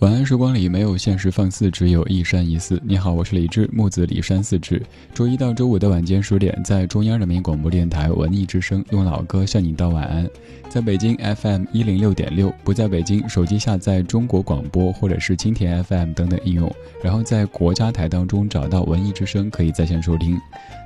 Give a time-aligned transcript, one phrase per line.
[0.00, 2.80] 晚安时光里没有现实放肆，只有一山一寺。
[2.84, 4.80] 你好，我是李志，木子李山四志。
[5.12, 10.30] 周一到周五的晚间十点，在中央人民广播电台文艺之声，用老歌向你道晚安。
[10.68, 20.38] 在北京 FM 一零六点六，不在北京，手机下载中国广播或者是蜻蜓 FM 等等应用，然后在国家台当中找到文艺之声，可以在线收听。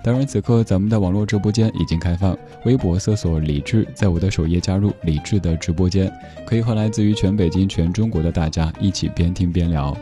[0.03, 6.11] 当然，此刻咱们的网络直播间已经开放，微博搜索李志，在我的首页加入李志的直播间，
[6.47, 9.97] 可以和来自于全北京、全中国的大家一起边听边聊。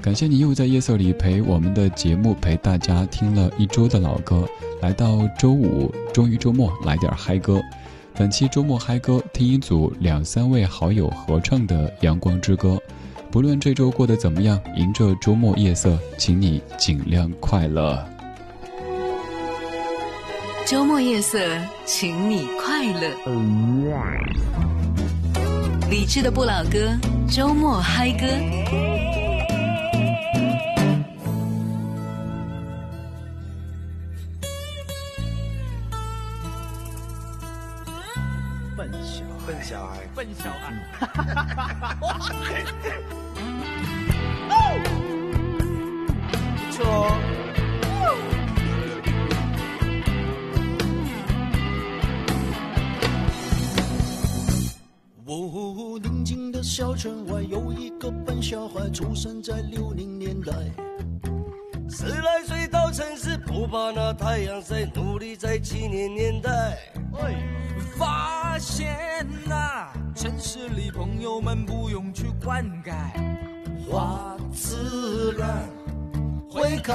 [0.00, 4.48] 感谢你又在夜色里陪我们的节目，陪大家听了一周的老歌。
[4.80, 7.62] 来到周五，终于周末，来点嗨歌。
[8.14, 12.70] 本期周末嗨歌，听一组两三位好友合唱的《阳光之歌》。
[13.30, 18.04] 不论这周过得怎么样，迎着周末夜色，请你尽量快乐。
[20.66, 21.38] 周末夜色，
[21.86, 23.08] 请你快乐。
[25.92, 26.98] 理智的不老歌，
[27.30, 29.21] 周末嗨歌。
[59.22, 60.52] 生在六零年代。
[61.88, 66.76] 十来岁到城市，不怕那太阳晒，努力在七年年代。
[67.96, 72.92] 发现啊，城市里朋友们不用去灌溉，
[73.88, 75.68] 花自然
[76.50, 76.92] 会开。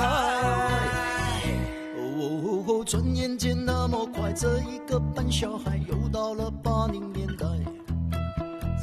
[2.17, 7.45] 哦，转眼间那么快，这一个笨小孩又到了八零年代。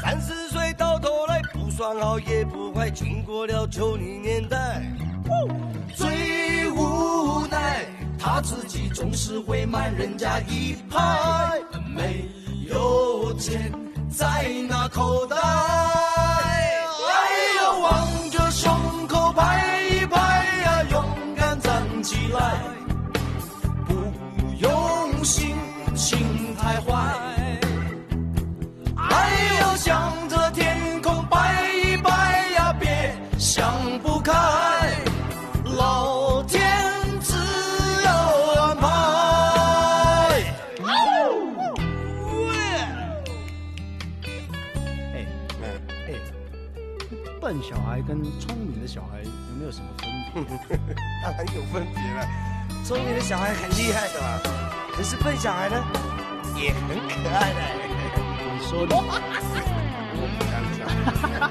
[0.00, 4.82] 三十岁到头来不算好也不快，经过了九零年代，
[5.94, 7.86] 最无奈
[8.18, 10.98] 他自己总是会慢人家一拍，
[11.94, 12.24] 没
[12.68, 13.72] 有钱
[14.10, 15.36] 在那口袋。
[15.36, 17.12] 哎
[17.56, 21.04] 呀，望着胸口拍一拍呀，勇
[21.36, 22.56] 敢站起来，
[23.86, 23.94] 不
[24.58, 25.56] 用心
[25.94, 27.23] 情太坏。
[47.54, 50.76] 笨小孩跟聪明的小孩有没有什么分别？
[51.22, 52.26] 当然有分别了。
[52.84, 54.40] 聪明的小孩很厉害的嘛，
[54.92, 55.76] 可是笨小孩呢，
[56.56, 57.60] 也很可爱的。
[58.58, 58.96] 你说的，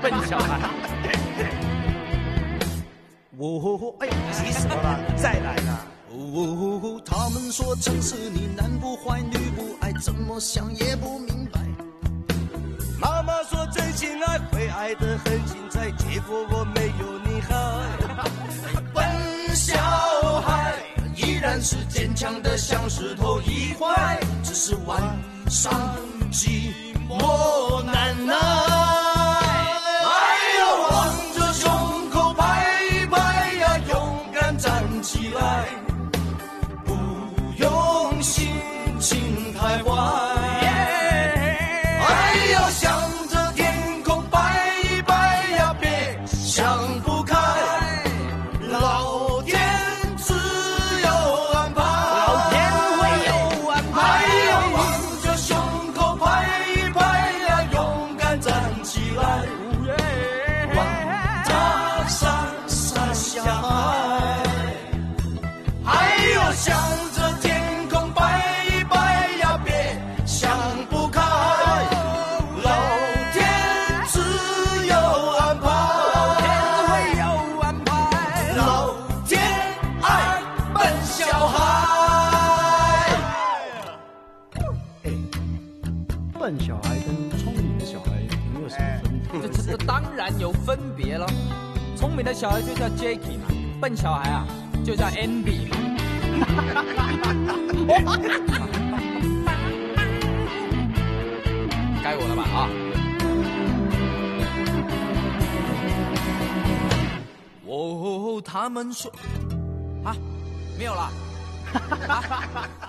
[0.02, 0.60] 笨小孩。
[3.38, 5.00] 哦，哎呦，急什么了？
[5.16, 5.86] 再来啦！
[6.12, 11.62] 哦，他们说城市里男不坏女不爱，怎么想也不明白。
[13.00, 15.63] 妈妈说真心爱会爱得很精彩，
[16.14, 17.82] 结果我没有你好。
[18.94, 19.04] 笨
[19.56, 19.74] 小
[20.42, 20.76] 孩
[21.16, 25.02] 依然是坚强的像石头一块，只是晚
[25.50, 25.74] 上
[26.32, 26.72] 寂
[27.10, 28.36] 寞难耐。
[28.36, 30.08] 哎
[30.60, 35.66] 呦，望着胸口拍一拍呀，勇敢站起来，
[36.86, 36.94] 不
[37.58, 38.54] 用心
[39.00, 40.33] 情太坏。
[92.24, 93.48] 你的小孩就叫 Jacky 嘛，
[93.82, 94.48] 笨小孩啊
[94.82, 95.76] 就叫 Andy 嘛。
[102.02, 102.70] 该我了吧啊！
[107.68, 109.12] 哦，他们说
[110.06, 110.16] 啊，
[110.80, 111.12] 没有了。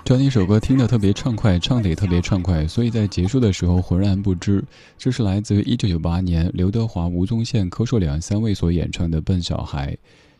[0.05, 4.63] 这样一首歌听得特别畅快，唱得也特别畅快，所以在结束的时候浑然不知。
[4.99, 9.93] 这是来自于一九九八年刘德华、吴宗宪、柯受良三位所演唱的《笨小孩》。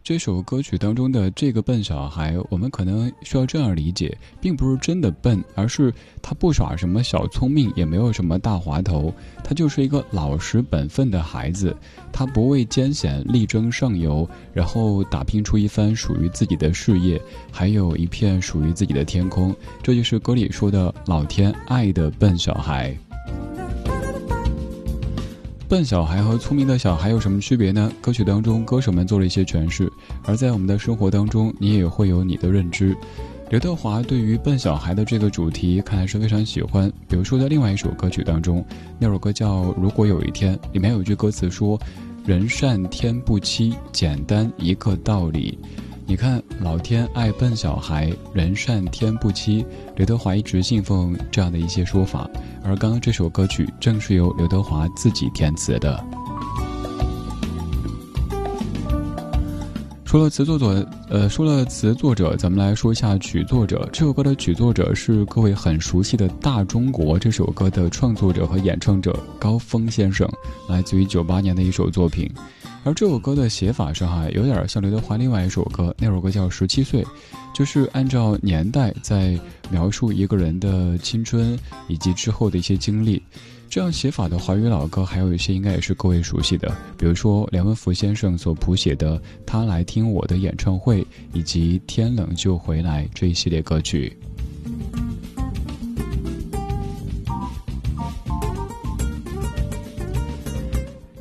[0.05, 5.91] 这首歌曲当中的这个笨小孩，我们可能需要这样理解，并不是真的笨，而是
[6.21, 9.11] 他不耍什么小聪明，也没有什么大滑头，
[9.43, 11.75] 他就是一个老实本分的孩子。
[12.13, 17.19] 他不畏艰险，力争上游，然后打拼出一番属于自己的事业，
[17.51, 19.57] 还有一片属于自己的天空。
[19.83, 22.95] 这就是歌里说的老天爱的笨小孩。
[25.75, 27.91] 笨小孩和聪明的小孩有什么区别呢？
[28.01, 29.93] 歌曲当中，歌手们做了一些诠释，
[30.23, 32.97] 而在我们的生活当中，你也会有你的认知。
[33.51, 36.89] 刘德华对于笨小孩的这个主题，看来是非常喜欢。
[37.09, 38.65] 比如说，在另外一首歌曲当中，
[39.01, 41.77] 那首歌叫《如果有一天》，里面有一句歌词说
[42.25, 45.59] ：“人善天不欺，简单一个道理。”
[46.07, 49.65] 你看，老天爱笨小孩，人善天不欺。
[49.97, 52.29] 刘德华一直信奉这样的一些说法，
[52.63, 56.05] 而刚刚这首歌曲正是由刘德华自己填词的。
[60.05, 63.89] 说了词作者，呃，说了词作者，咱们来说一下曲作者。
[63.93, 70.29] 这首歌的曲作者是各位很熟悉的大中国这首歌的创作者和演唱者高峰先生，
[70.69, 72.31] 来自于九八年的一首作品。
[72.85, 77.03] 而这首歌的写法上哈，有点像刘德华另外一首歌，那首歌叫《十七岁》，
[77.55, 79.37] 就是按照年代在
[79.71, 81.59] 描述一个人的青春
[81.89, 83.21] 以及之后的一些经历。
[83.75, 94.17] 这样写法的华语老歌还有一些应该也是各位熟悉的，比如说梁文福先生所谱写的《他来听我的演唱会》，以及《天冷就回来》这一系列歌曲。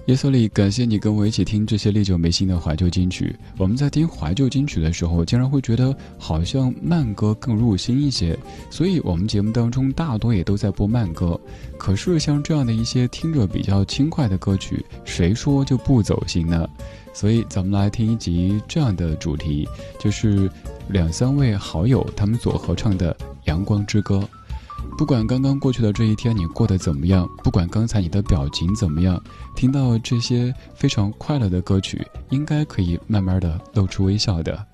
[0.08, 3.34] 耶稣里，感谢你跟我一起听这些历久弥新的怀旧金曲。
[3.58, 8.38] 我们在听怀旧金曲的时候，竟然会觉得好像慢歌更入心一些，
[8.70, 11.40] 所以我们节目当中大多也都在播慢歌。
[11.78, 16.70] 可是像这样的一些听着比较轻快的歌曲，谁说就不走心呢？
[17.14, 19.66] 所以咱们来听一集这样的主题，
[19.98, 20.52] 就是
[20.90, 23.14] 两三位好友他们所合唱的
[23.46, 24.18] 《阳光之歌》。
[24.98, 29.22] 不管刚刚过去的这一天你过得怎么样，不管刚才你的表情怎么样，
[29.56, 34.66] 听到这些非常快乐的歌曲，应该可以慢慢的露出微笑的。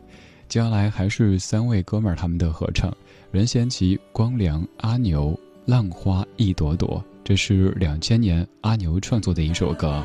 [0.48, 2.92] 接下来还是三位哥们儿他们的合唱：
[3.32, 5.32] 任贤齐、光良、阿牛，
[5.66, 6.98] 《浪花一朵朵》。
[7.24, 10.04] 这是两千年阿牛创作的一首歌。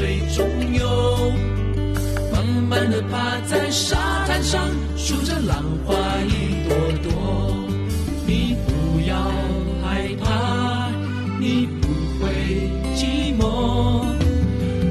[0.00, 1.30] 水中游，
[2.32, 4.58] 慢慢的趴在沙滩上，
[4.96, 7.12] 数着浪花一朵朵。
[8.26, 8.70] 你不
[9.06, 9.14] 要
[9.84, 10.90] 害怕，
[11.38, 11.86] 你不
[12.18, 12.32] 会
[12.96, 13.42] 寂寞，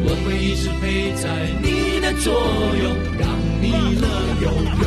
[0.05, 1.25] 我会一直陪在
[1.63, 2.31] 你的左
[2.83, 3.25] 右，让
[3.59, 3.65] 你
[3.99, 4.05] 乐
[4.43, 4.45] 悠
[4.83, 4.85] 悠。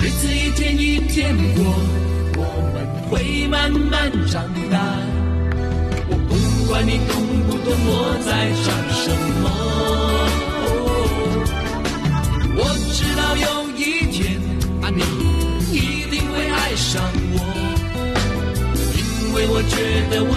[0.00, 1.60] 日子一天一天过。
[2.38, 2.40] 我
[2.72, 2.74] 们
[3.10, 4.78] 会慢慢长大，
[6.72, 7.12] 管你懂
[7.48, 8.30] 不懂我在
[8.64, 8.64] 想
[8.96, 9.04] 什
[9.42, 9.44] 么。
[12.56, 12.60] 我
[12.96, 14.40] 知道有一天
[14.80, 15.02] 啊，你
[15.76, 15.76] 一
[16.10, 17.36] 定会爱上我，
[18.96, 19.76] 因为我觉
[20.10, 20.32] 得我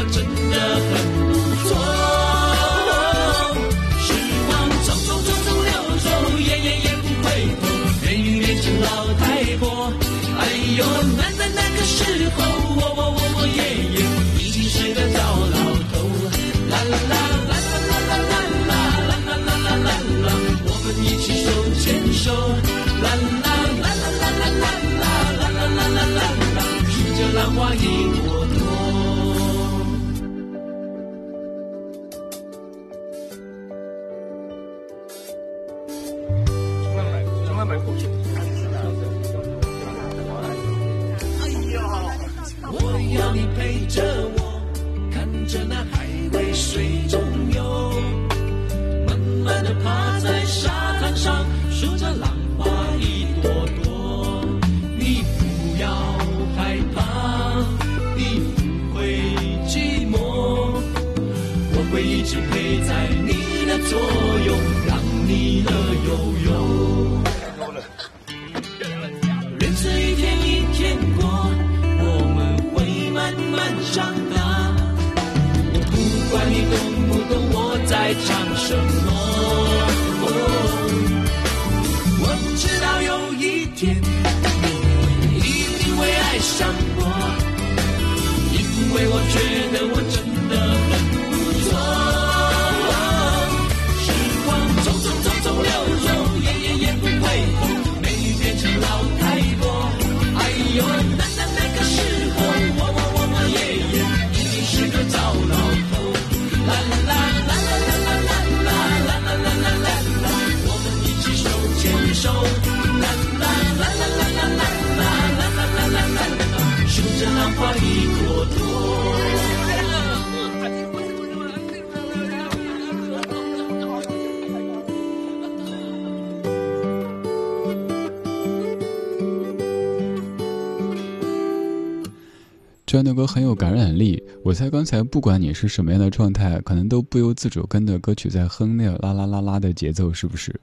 [132.96, 134.24] 这样的歌很有感染力。
[134.42, 140.58] 我猜刚才不管你是什么样的状态，可能都不由自主跟着歌曲在哼那啦啦啦啦的节奏，是不是？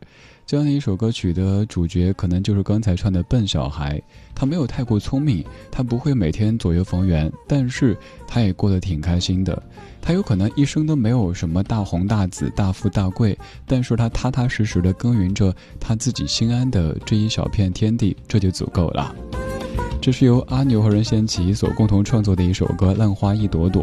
[0.47, 4.01] 这样的一首歌曲的主角，可能就是刚才唱的笨小孩。
[4.35, 7.95] 他没有太过聪明，他不会每天左右逢源，但是
[8.27, 9.63] 他也过得挺开心的。
[10.01, 19.15] 他有可能一生都没有什么大红大紫、大富大贵，但是他踏踏实实的耕耘着他自己心安的这一小片天地，这就足够了。
[20.01, 23.83] 这是由阿牛和任贤齐所共同创作的一首歌《浪花一朵朵》。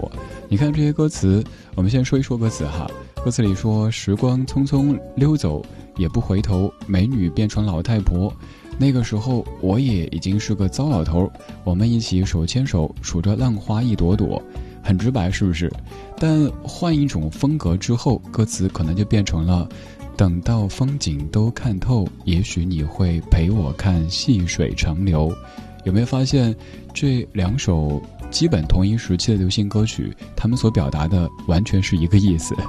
[0.50, 1.44] 你看这些歌词，
[1.76, 2.86] 我们先说一说歌词哈。
[3.24, 5.62] 歌词里说：“时光匆匆溜走，
[5.98, 8.34] 也不回头，美女变成老太婆。
[8.78, 11.30] 那个时候我也已经是个糟老头。
[11.64, 14.42] 我们一起手牵手，数着浪花一朵朵。”
[14.82, 15.72] 很直白，是不是？
[16.18, 19.68] 但换一种风格之后，歌词可能就变成了
[20.16, 25.32] ：“等到风景都看透，也许你会陪我看细水长流。”
[25.90, 26.56] 有没有发现，
[26.94, 32.54] 这两首基本同一时期的流行歌曲，他们所表达的完全是一个意思？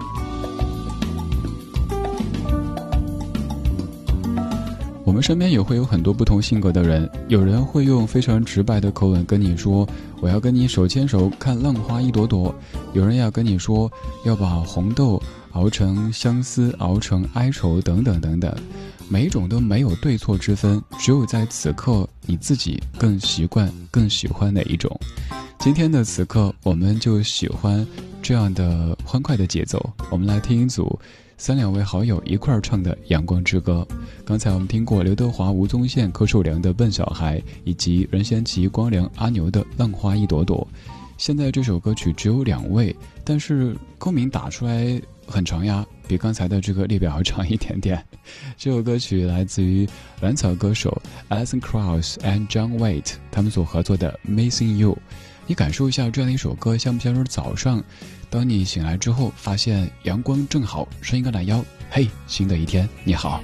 [5.04, 9.86] 我们身边也会有很多不同性格的人，有人会用非常直白的口吻跟你说
[10.22, 12.54] ：“我要跟你手牵手看浪花一朵朵。”
[12.94, 13.92] 有人要跟你说
[14.24, 15.22] 要把红豆
[15.52, 18.50] 熬成相思，熬成哀愁，等等等等。
[19.12, 24.88] 每一种都没有对错之分，只有在此刻你自己更习惯、更喜欢哪一种。
[25.58, 27.84] 今天的此刻，我们就喜欢
[28.22, 29.84] 这样的欢快的节奏。
[30.12, 30.96] 我们来听一组
[31.36, 33.84] 三两位好友一块儿唱的《阳光之歌》。
[34.24, 40.64] 刚才我们听过刘德华、吴宗宪、柯受良的《笨小孩》，以及任贤齐、光良、阿牛的《浪花一朵朵》。
[41.18, 45.84] 现在这首歌曲只有两位，但是歌名打出来很长呀。
[46.10, 48.04] 比刚才的这个列表要长一点点。
[48.56, 49.88] 这首歌曲来自于
[50.20, 54.94] 蓝草歌手 Alison Krauss and John Waite 他们所合作的《Missing You》。
[55.46, 57.80] 你感受一下这样的一首歌，像不像是早上，
[58.28, 63.40] 当你醒来之后，发现阳光正好，伸一个懒腰，嘿，新的一天，你好。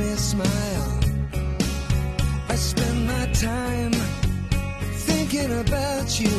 [0.00, 1.00] Me smile.
[2.48, 3.92] I spend my time
[5.06, 6.36] thinking about you,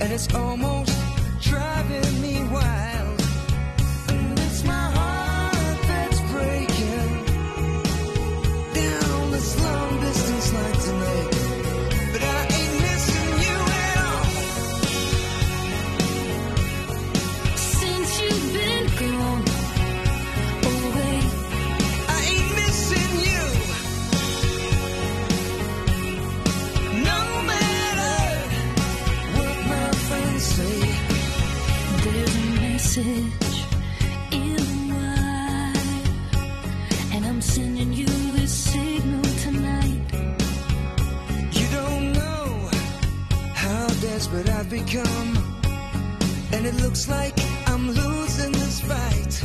[0.00, 0.96] and it's almost
[1.40, 2.89] driving me wild.
[33.02, 33.64] Message
[34.32, 35.74] in the
[37.12, 40.02] and I'm sending you this signal tonight.
[41.52, 42.70] you don't know
[43.54, 45.30] how desperate I've become.
[46.52, 47.36] And it looks like
[47.68, 49.42] I'm losing this fight.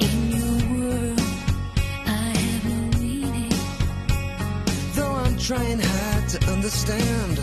[0.00, 1.20] In your world,
[2.06, 3.52] I have no meaning.
[4.94, 7.40] Though I'm trying hard to understand.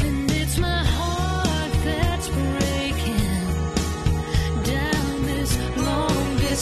[0.00, 0.91] And It's my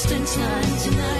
[0.02, 1.19] distance line tonight.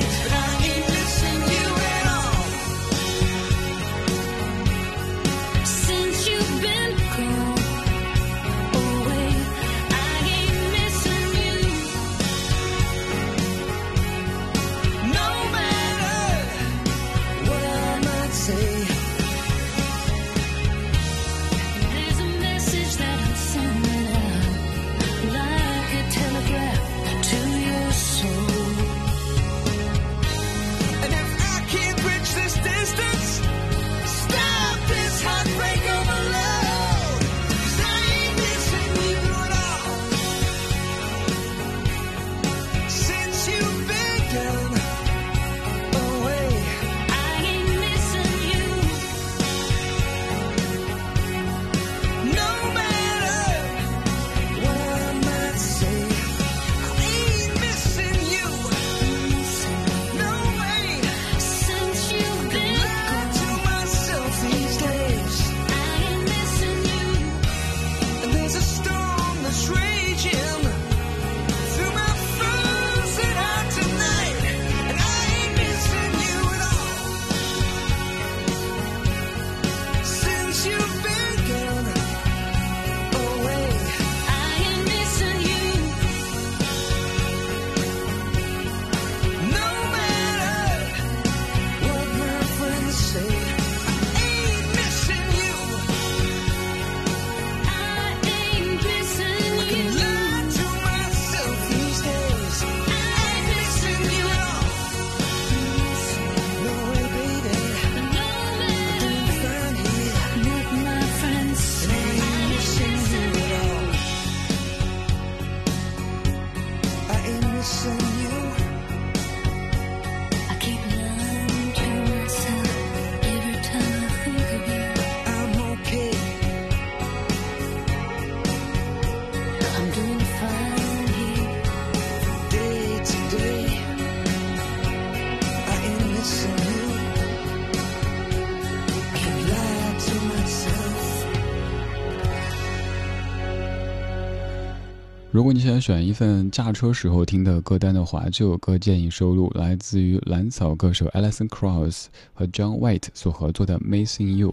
[145.50, 154.50] 果你想选一份驾车时候听的歌单的话，这首歌建议收录来自于蓝草歌手 Alison Krauss 和 John White 所合作的《Missing You》。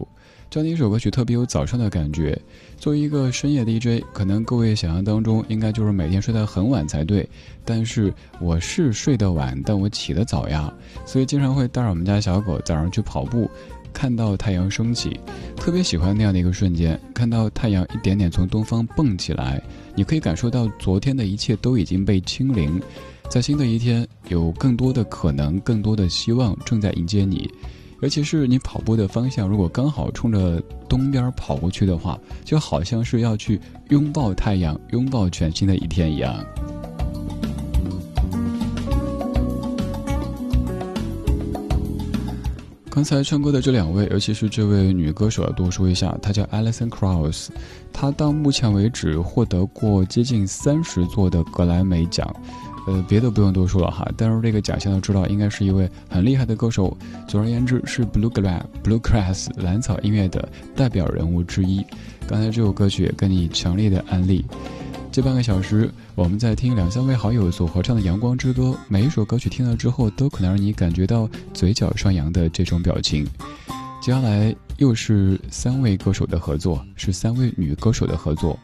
[0.50, 2.36] 这样的一首歌曲特别有早上的感觉。
[2.78, 7.28] 作为一个深夜 DJ，可能各位想象当中应该就是每天睡得很晚才对，
[7.64, 10.72] 但是我是睡得晚，但我起得早呀，
[11.06, 13.48] 所以经常会带着我们家小狗早上去跑步。
[13.92, 15.18] 看到太阳升起，
[15.56, 19.62] 特别喜欢那样的一个瞬间，看到太阳一点点从东方蹦起来，
[19.94, 22.80] 你可以感受到昨天的一切都已经被清零，
[23.28, 27.50] 在新的一天有更多的可能，更多的希望正在迎接你。
[28.00, 36.44] 尤其是你跑步的方向，如果刚好冲着东边跑过去的话，就好像是要去拥抱太阳，拥抱全新的一天一样。
[42.98, 47.46] 刚才唱歌的这两位，尤其是这位女歌手，要多说一下，她叫 Alison Krauss，
[47.92, 52.28] 她到目前为止获得过接近三十座的格莱美奖，
[52.88, 61.86] 呃，别的不用多说了哈，但是这个奖项都知道，应该是一位很厉害的歌手，总而言之是 bluegrass bluegrass 蓝草音乐的代表人物之一。
[62.26, 64.44] 刚才这首歌曲也跟你强烈的安利。
[65.18, 73.26] 这半个小时，我们在听两三位好友所合唱的《阳光之歌》，每一首歌曲听了之后，都可能让你感觉到嘴角上扬的这种表情。
[74.00, 78.56] 接下来又是三位歌手的合作，是三位女歌手的合作。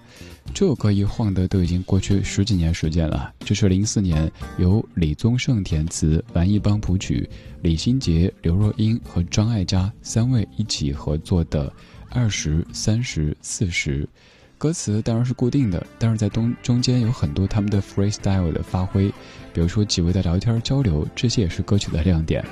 [0.54, 7.28] 这首歌一晃的都已经过去十几年时间了，这是零四年由李宗盛填词、蓝奕邦谱曲，
[7.62, 11.66] 李心洁、刘若英和张艾嘉三位一起合作的
[12.10, 14.04] 《二十三十四十》。
[14.64, 19.12] 歌词当然是固定的，但是在中中间有很多他们的 freestyle 的发挥，
[19.53, 22.42] 比如说几位的聊天交流，这些也是歌曲的亮点。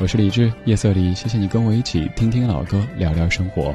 [0.00, 3.72] 我是李志，夜色里，谢谢你跟我一起听听老歌，聊聊生活。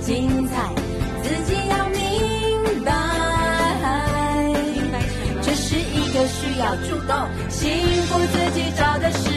[0.00, 0.72] 精彩，
[1.22, 2.92] 自己要明白。
[5.42, 7.14] 这是一个需要主动、
[7.50, 7.68] 幸
[8.06, 9.28] 福自己找的事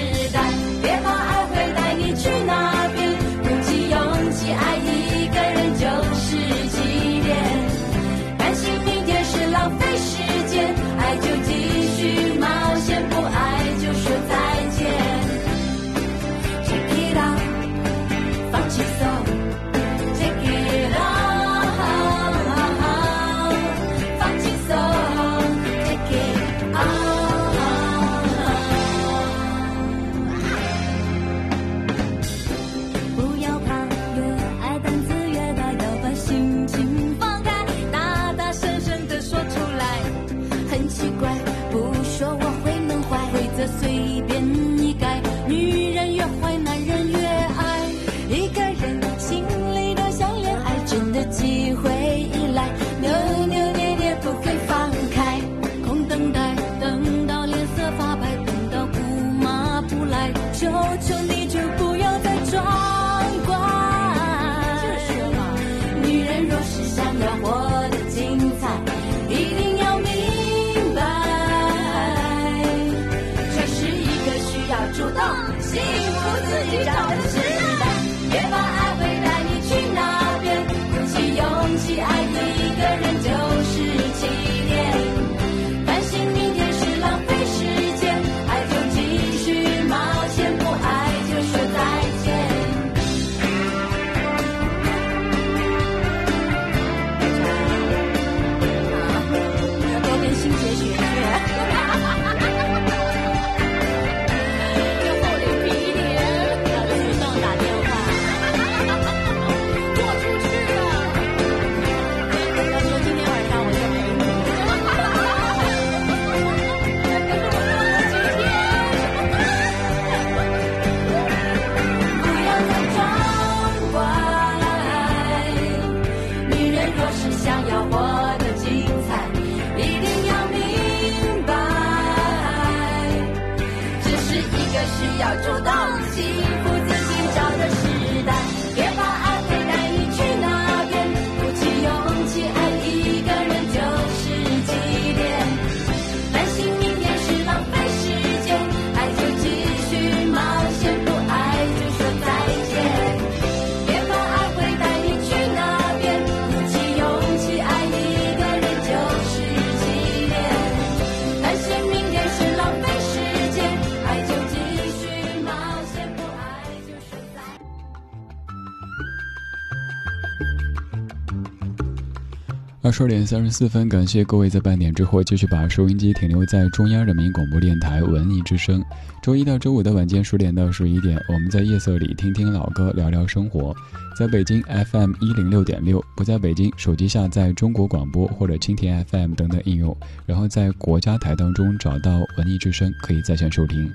[173.02, 178.80] 十二点三十四分，感谢各位在半点之后继续把收音机停留在中央人民广播电台文艺之声。
[179.24, 183.76] 周一到周五的晚间十点到十一点，我们在夜色里听听老歌，聊聊生活。
[184.16, 193.92] 在北京 FM 一零六点六，不在北京，手机下载中国广播或者蜻蜓 FM 等等应用，然后在国家台当中找到文艺之声，可以在线收听。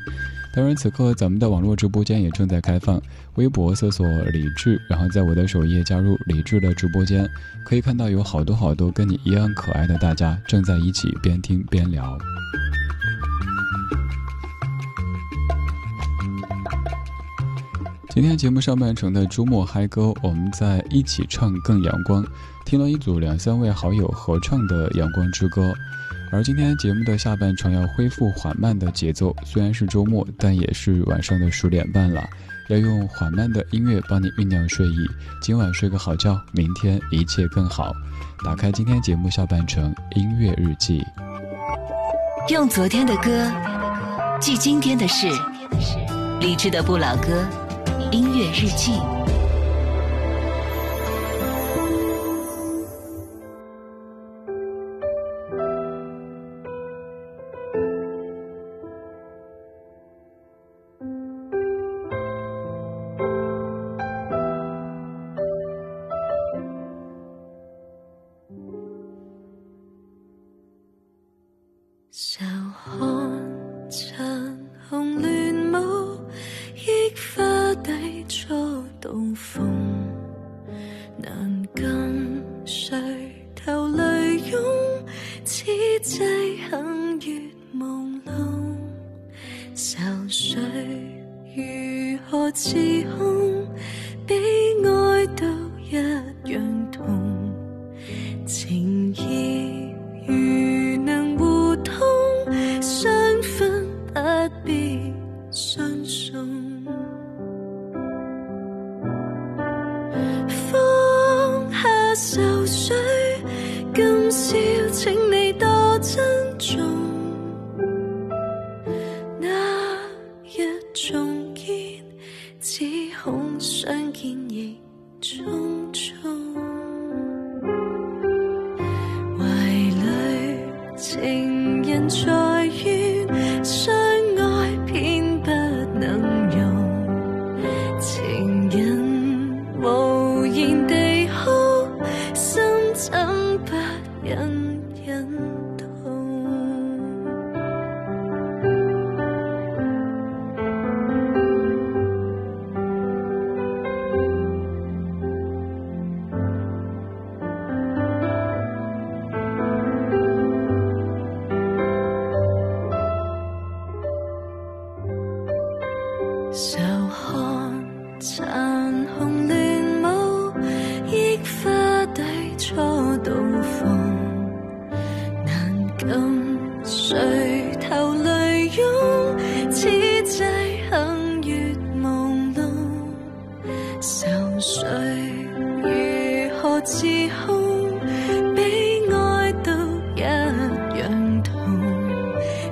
[0.57, 2.99] 当然，此刻咱们的网络直播间也正在开放，
[3.35, 7.29] 微博搜索李志，然后在我的首页加入李志的直播间，
[7.63, 12.17] 可以看到有好多好多跟你一样可爱的大家正在一起边听边聊。
[18.09, 22.25] 今天节目上半程的周末嗨歌，我们在一起唱更阳光，
[22.65, 25.71] 听了一组两三位好友合唱的《阳光之歌》。
[26.33, 32.29] 而今天节目的下半程要恢复缓慢的节奏，虽然是周末，但也是晚上的十点半了，
[32.69, 35.07] 要用缓慢的音乐帮你酝酿睡意，
[35.41, 37.93] 今晚睡个好觉，明天一切更好。
[38.45, 41.03] 打开今天节目下半程音乐日记，
[42.49, 43.51] 用昨天的歌
[44.41, 45.29] 记今天的事，
[46.41, 47.47] 理智的不老歌，
[48.11, 48.93] 音乐日记。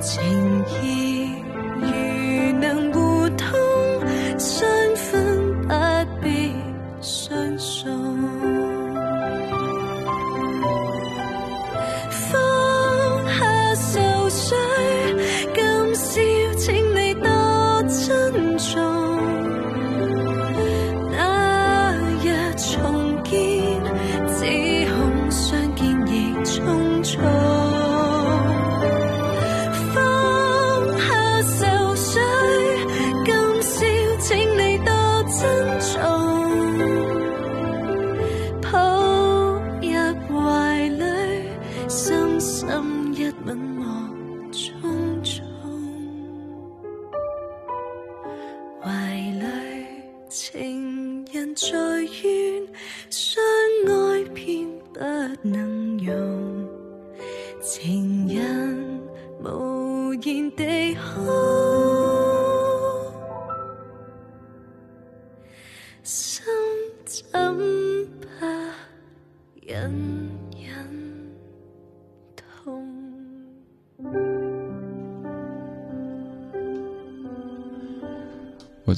[0.04, 0.22] 情
[0.82, 1.03] 意。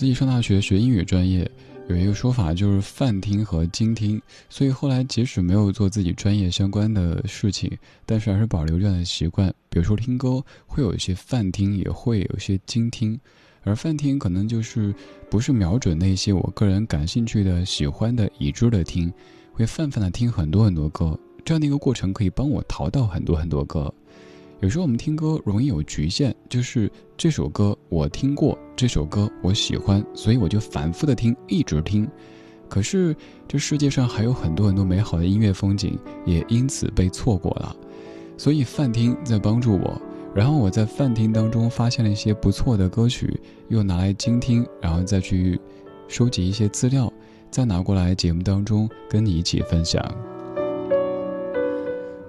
[0.06, 1.50] 自己上大学学英语专业，
[1.88, 9.52] 有一个说法就是泛听和精听，所以后来即使没有做自己专业相关的事情，但是还是保留这样的习惯。
[9.68, 13.18] 比如说听歌，会有一些泛听，也会有一些精听。
[13.64, 14.94] 而泛听可能就是
[15.28, 19.12] 不是瞄准那些我个人感兴趣的、喜欢的、已知的听，
[19.52, 21.18] 会泛泛的听很多很多歌。
[21.44, 23.92] 这样的一个过程可以帮我淘到很多很多歌。
[24.60, 32.06] 有时候我们听歌容易有局限，就是这首歌我听过，这首歌我喜欢，所以我就反复的听，一直听。
[32.68, 33.16] 可是
[33.48, 37.74] 这世界上还有很多很多美好的音乐风景，也因此被错过了。
[38.36, 39.98] 所以泛听在帮助我，
[40.34, 45.58] 然后我在泛听当中发现了一些不错的歌曲，又拿来精听，然后再去
[46.08, 47.10] 收集一些资料，
[47.50, 50.04] 再拿过来节目当中跟你一起分享。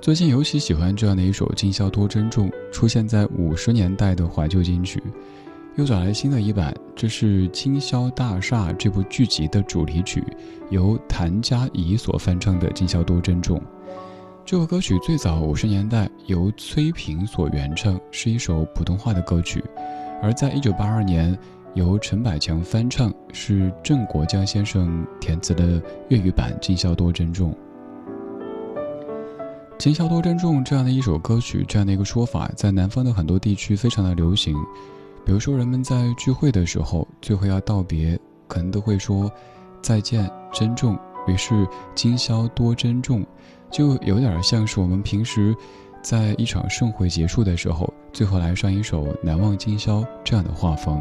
[0.07, 5.03] 最近尤其喜欢这样的一首《今宵多珍重》，出现在五十年代的怀旧金曲，
[5.75, 6.73] 又找来新的一版。
[6.95, 10.23] 这是《今宵大厦》这部剧集的主题曲，
[10.69, 13.59] 由谭佳怡所翻唱的《今宵多珍重》。
[14.45, 19.59] 这首歌曲最早五十年代由崔萍所原唱，是一首普通话的歌曲；
[20.23, 21.37] 而在一九八二年
[21.73, 27.51] 由陈百强翻唱，是郑国江先生填词的粤语版《今宵多珍重》。
[29.79, 34.55] 今宵多珍重这样的一首歌曲，这样的一个说法，在南方的很多地区非常的流行。
[35.23, 39.31] 比如说，人们在聚会的时候，最后要道别，可能都会说
[39.79, 40.97] 再见，珍重。
[41.27, 43.23] 于是今宵多珍重，
[43.69, 45.55] 就有点像是我们平时
[46.01, 50.99] 在一场盛会结束的时候，最后来上一首难忘今宵这样的画风。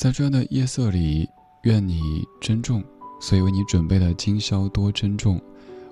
[0.00, 1.28] 在这样的夜色里，
[1.64, 2.82] 愿你珍重，
[3.20, 5.38] 所以为你准备了今宵多珍重。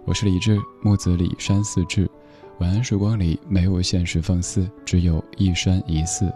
[0.07, 2.11] 我是李志，木子李山寺志。
[2.59, 6.33] 晚安时光里没有现实放肆，只有一山一寺。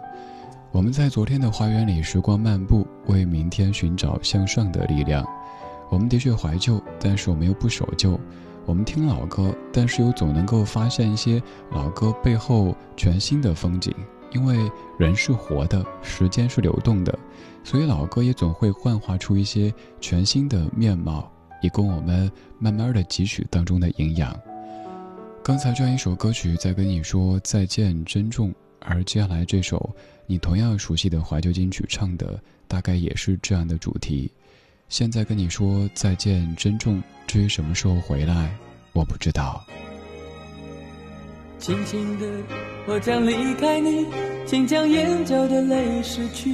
[0.71, 5.25] 我们在昨天的花园里时光漫步，为明天寻找向上的力量。
[5.89, 8.19] 我们的确怀旧，但是我们又不守旧。
[8.67, 13.91] 我们听老歌，但是又总能够发现一些老歌背后全新的风景。
[14.31, 14.57] 因为
[14.97, 17.19] 人是活的，时间是流动的，
[17.63, 24.37] 所以老歌也总会幻化出一些全新的面貌，以供我们慢慢的汲取当中的营养。
[25.43, 29.93] 刚才这样一首歌曲在跟你说再见，珍重，而接下来这首
[30.25, 34.31] 你同样熟悉的怀旧金曲唱的，大概也是这样的主题。
[34.89, 38.55] 现在跟你说再见，珍重，至于什么时候回来，
[38.91, 39.65] 我不知道。
[41.59, 42.25] 轻轻的，
[42.87, 44.05] 我将离开你，
[44.45, 46.53] 请将眼角的泪拭去。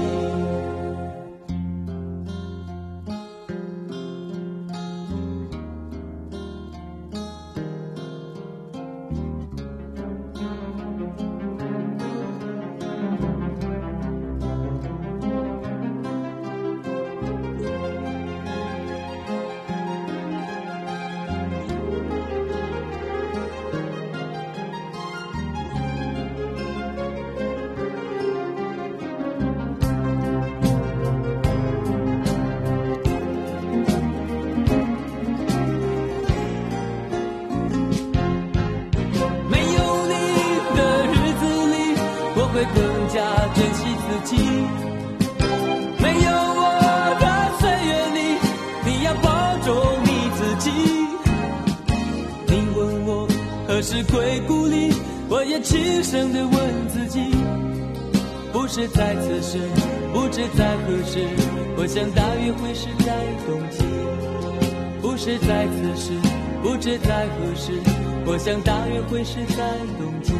[68.41, 70.33] 我想大约会是在冬季。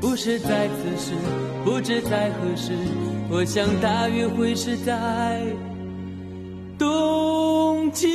[0.00, 1.12] 不是在此时，
[1.64, 2.70] 不知在何时，
[3.28, 5.44] 我想大约会是在
[6.78, 8.06] 冬季。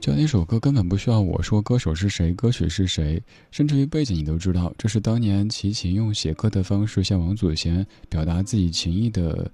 [0.00, 3.22] 这样一首歌根本不需要我说歌手是谁，歌曲是谁，
[3.52, 4.74] 甚至于背景你都知道。
[4.76, 9.48] 这是当年齐秦用写歌的方式向王祖贤表达自己情意的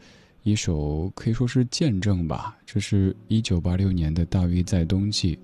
[0.49, 2.57] 一首，可以说是见证吧。
[2.65, 5.37] 这是一九八六年的《大约在冬季》。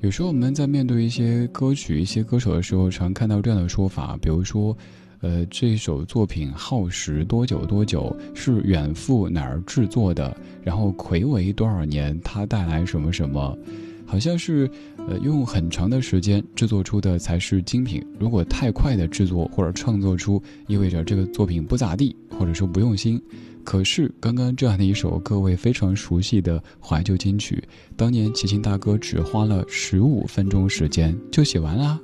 [0.00, 4.76] 有时候我们在面对一些歌曲、一些歌手的时候，常看到这样的说法，比如说，
[5.22, 13.58] 呃，这首作品耗时多久多久，是远赴哪儿制作的，然后魁违多少年，它带来什么什么。
[14.06, 14.70] 好像是，
[15.08, 18.00] 呃，用很长的时间制作出的才是精品。
[18.20, 23.20] 如果太快的制作或者创作出，意味着这个作品不咋地，或者说不用心。
[23.68, 27.62] 可是刚刚这样的一首各位非常熟悉的怀旧金曲，
[27.98, 32.00] 当年齐秦大哥只花了十五分钟时间就写完啦。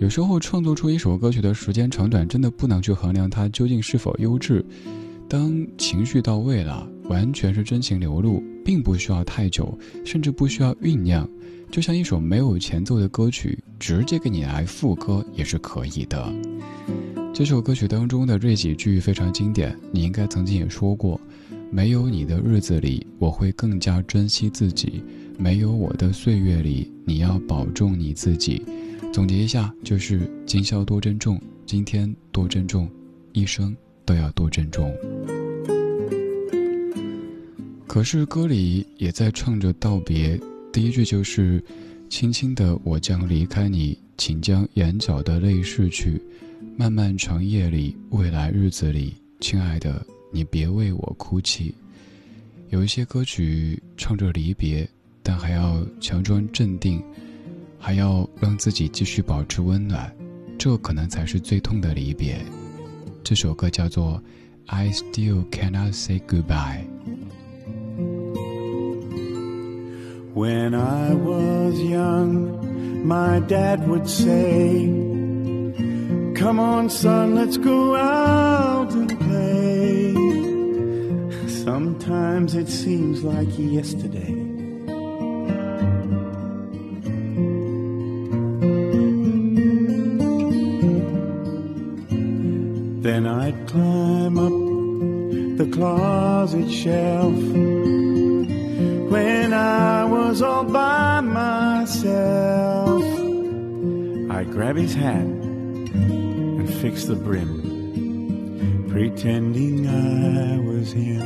[0.00, 4.64] 有时候创作出一首歌曲的时间长短，真的不能去衡量它究竟是否优质。
[5.28, 11.28] 当情绪到位了，完全是真情流露，并不需要太久，甚至不需要酝酿。
[11.70, 16.32] 就像一首没有前奏的歌曲，直接给你来副歌也是可以的。
[17.34, 21.20] 这首歌曲当中的这几句非常经典，你应该曾经也说过
[21.68, 25.02] ：“没有你的日子里，我会更加珍惜自己；
[25.36, 28.62] 没有我的岁月里，你要保重你自己。”
[29.12, 32.88] 总结一下，就是今宵多珍重，今天多珍重，
[33.32, 34.94] 一生都要多珍重。
[37.88, 40.40] 可是歌里也在唱着道别，
[40.72, 41.60] 第一句就是
[42.08, 46.22] ：“轻轻的，我将离开你，请将眼角的泪拭去。
[46.76, 51.74] 漫漫长夜里，未来日子里，亲爱的，你别为我哭泣。”
[52.70, 54.88] 有一些歌曲唱着离别，
[55.22, 57.02] 但还要强装镇定。
[57.78, 60.10] 还要让自己继续保持温暖，
[60.56, 62.38] 这可能才是最痛的离别。
[63.22, 64.18] 这首歌叫做
[64.74, 66.86] 《I Still Cannot Say Goodbye》。
[70.34, 74.88] When I was young, my dad would say,
[76.34, 80.14] Come on, son, let's go out and play.
[81.48, 84.34] Sometimes it seems like yesterday.
[93.00, 94.52] Then I'd climb up
[95.58, 97.34] the closet shelf
[99.12, 103.04] when I was all by myself.
[104.30, 105.43] I'd grab his hat
[106.94, 111.24] fix the brim, pretending I was him.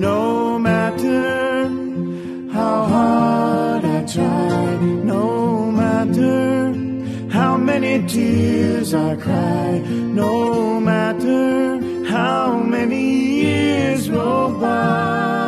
[0.00, 1.68] No matter
[2.52, 6.74] how hard I tried, no matter
[7.30, 13.04] how many tears I cried, no matter how many
[13.42, 15.45] years roll by,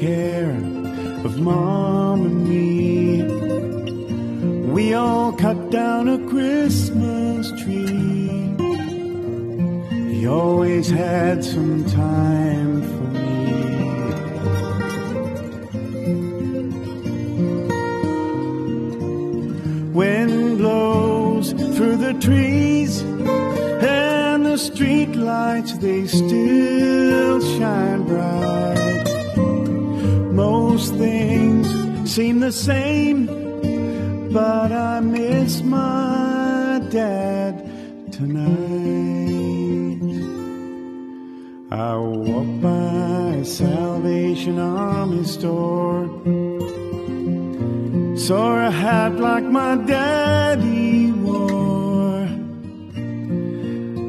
[0.00, 0.50] care
[1.24, 3.22] of mom and me.
[4.72, 8.54] We all cut down a Christmas tree.
[10.12, 13.46] He always had some time for me.
[19.94, 28.75] Wind blows through the trees and the street lights they still shine bright.
[30.98, 33.26] Things seem the same,
[34.32, 38.96] but I miss my dad tonight.
[41.70, 46.06] I walk by Salvation Army store,
[48.16, 52.28] saw a hat like my daddy wore.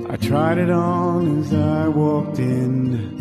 [0.10, 3.17] I tried it on as I walked in,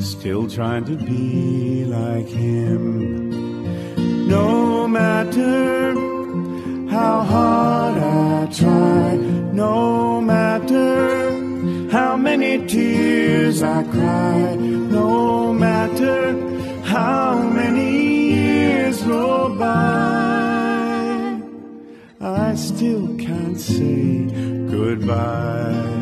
[0.00, 4.28] still trying to be like him.
[4.28, 5.94] No matter
[6.88, 9.16] how hard I try,
[9.52, 16.32] no matter how many tears I cry, no matter
[16.84, 21.40] how many years roll by,
[22.20, 24.26] I still can't say
[24.70, 25.97] goodbye.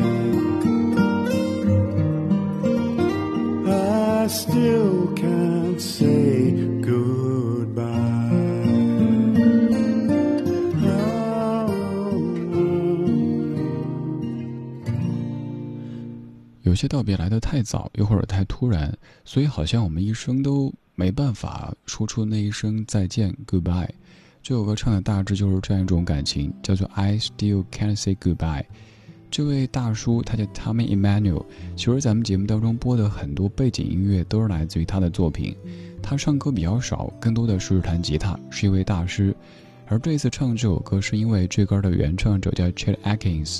[16.77, 23.89] 些道别来得太早，又或者太突然，所以好像我们一生都没办法说出那一声再见 （goodbye）。
[24.41, 28.63] 这首歌唱的大致就是这样一种感情，叫做 “I still can't say goodbye”。
[29.29, 31.43] 这位大叔他叫 Tommy Emmanuel，
[31.75, 35.53] 其实咱们节目当中播的很多背景音乐都是来自于他的作品。
[36.01, 39.35] 他唱歌比较少，更多的是弹吉他，是一位大师。
[39.87, 43.59] 而这次唱这首歌，是因为这歌的原唱者叫 Chet Atkins。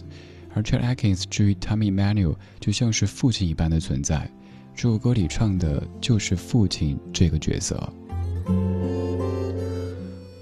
[0.57, 4.27] 而 Chet Atkins 至于 Tommy Emmanuel 就像是父亲一般的存在，
[4.75, 7.77] 这首歌里唱的就是父亲这个角色。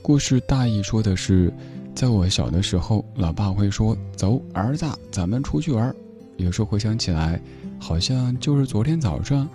[0.01, 1.53] 故事大意说的是，
[1.93, 5.93] 在我小的时候，老爸会说：“走，儿子，咱们出去玩。”
[6.37, 7.41] 有时候回想起来，
[7.77, 9.45] 好像就是昨天早上。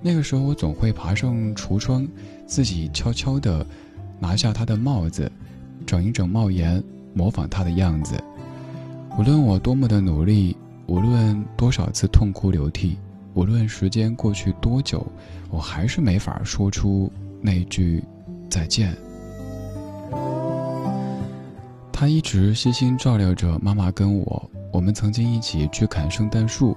[0.00, 2.06] 那个时候，我总会爬上橱窗，
[2.46, 3.66] 自己悄悄地
[4.20, 5.28] 拿下他的帽子，
[5.84, 6.80] 整一整帽檐，
[7.14, 8.14] 模仿他的样子。
[9.18, 10.56] 无论我多么的努力，
[10.86, 12.96] 无论多少次痛哭流涕，
[13.34, 15.04] 无论时间过去多久，
[15.50, 17.10] 我还是没法说出
[17.40, 18.00] 那句
[18.48, 18.96] 再见。
[21.92, 26.76] 他一直悉心照料着妈妈跟我，我们曾经一起去砍圣诞树，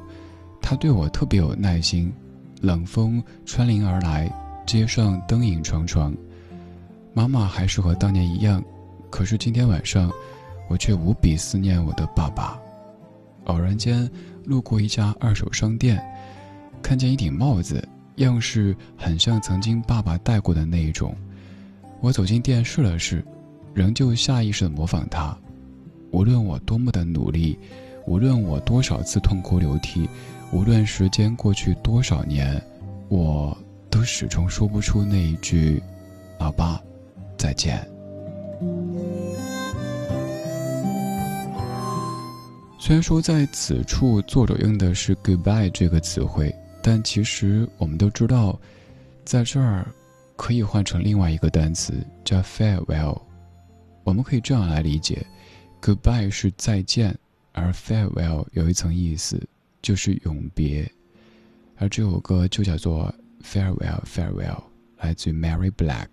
[0.60, 2.12] 他对我特别有耐心。
[2.60, 4.32] 冷风穿林而来，
[4.66, 6.12] 街上灯影幢幢，
[7.14, 8.64] 妈妈还是和当年一样，
[9.12, 10.12] 可是今天晚上。
[10.72, 12.58] 我却无比思念我的爸爸。
[13.46, 14.10] 偶然间
[14.46, 16.02] 路过一家二手商店，
[16.82, 21.14] 看见一顶帽子，样式很像曾经爸爸戴过的那一种。
[22.00, 23.22] 我走进店试了试，
[23.74, 25.38] 仍旧下意识的模仿他。
[26.12, 27.60] 无论我多么的努力，
[28.08, 30.10] 无论我多少次痛哭流涕，
[30.54, 32.62] 无论时间过去多少年，
[33.10, 33.58] 我
[33.90, 35.84] 都始终说不出那一句
[36.40, 36.82] “老爸，
[37.38, 37.86] 再见”。
[42.84, 46.52] 虽然说在此处作者用的是 “goodbye” 这个词汇，
[46.82, 48.60] 但其实我们都知道，
[49.24, 49.86] 在这儿
[50.36, 51.94] 可以换成另外一个单词
[52.26, 53.22] 叫 “farewell”。
[54.04, 55.24] 我们可以这样来理解
[55.80, 57.16] ：goodbye 是再见，
[57.52, 59.40] 而 farewell 有一层意思，
[59.84, 60.92] 就是永别。
[61.78, 63.14] 而这首歌就叫做
[63.44, 64.64] farewell farewell，
[64.98, 66.08] 来自于 Mary Black。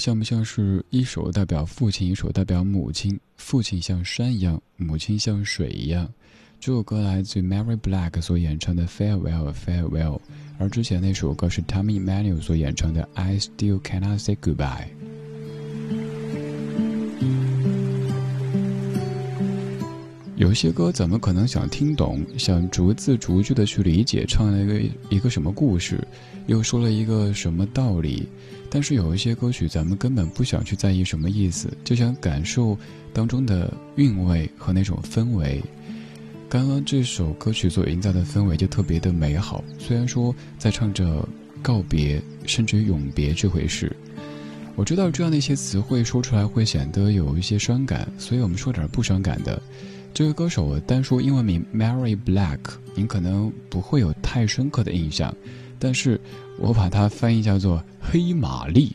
[0.00, 3.20] 像不像是一首代表父亲，一首代表母亲？
[3.36, 6.10] 父亲像山一样，母亲像水一样。
[6.58, 10.16] 这首歌来自 Mary Black 所演唱的《Farewell Farewell》，
[10.58, 14.56] 而之前那首歌是 Tommy Emmanuel 所演唱的《I Still Cannot Say Goodbye》。
[20.40, 26.02] 有些歌咱们可能想听懂，想逐字逐句的去理解，唱了一个一个什么故事，
[26.46, 28.26] 又说了一个什么道理。
[28.70, 32.74] 但是有一些歌曲，咱们根本不想去在意什么意思，就想感受
[33.12, 35.62] 当中的韵味和那种氛围。
[36.48, 41.28] 刚刚这首歌曲所营造的氛围就特别的美好，虽然说在唱着
[41.60, 43.94] 告别，甚至永别这回事。
[44.74, 49.60] 我知道这样的一些词汇说出来会显得有一些伤感，所以我们说点不伤感的。
[50.12, 52.58] 这位歌手单说英文名 Mary Black，
[52.94, 55.34] 您可能不会有太深刻的印象，
[55.78, 56.20] 但是
[56.58, 58.92] 我把它翻译叫做黑玛丽，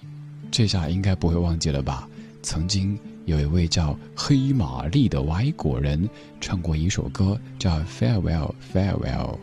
[0.51, 2.07] 这下应该不会忘记了吧？
[2.43, 6.07] 曾经有一位叫黑玛丽的外国人
[6.39, 9.38] 唱过一首歌，叫 Farewell Farewell。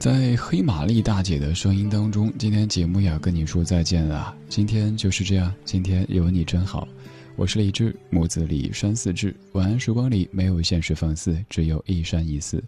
[0.00, 4.34] 在黑玛丽大姐的声音当中，今天节目也要跟你说再见了。
[4.48, 6.88] 今天就是这样，今天有你真好。
[7.36, 9.36] 我是李志，木子李山寺志。
[9.52, 12.64] 晚安时光里没有现实放肆，只有一山一寺。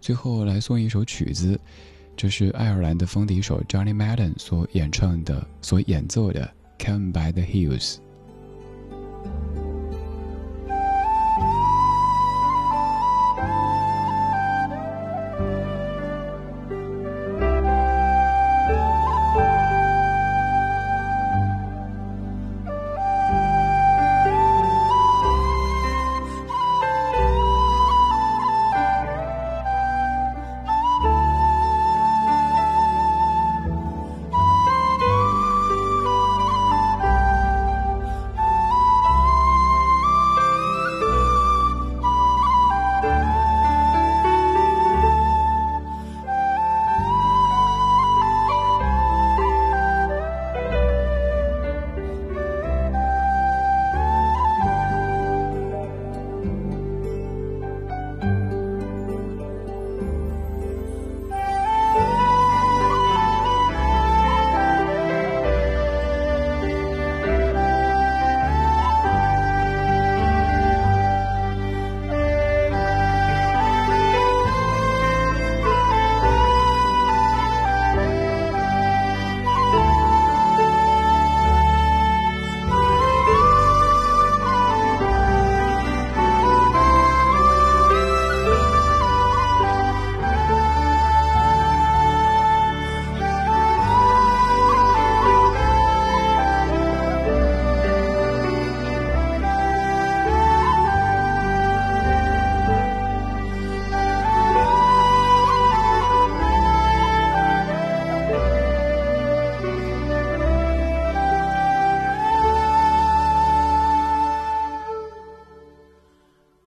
[0.00, 1.56] 最后来送一首曲子，
[2.16, 6.52] 这是爱尔兰的风笛手 Johnny Madden 所演唱的、所演奏的
[6.84, 7.94] 《Come by the Hills》。